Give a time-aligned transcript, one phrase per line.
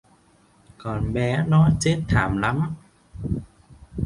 [0.77, 2.75] Còn bé nó chết thảm lắm